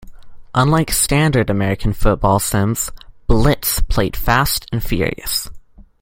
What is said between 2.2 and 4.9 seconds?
sims, "Blitz" played fast and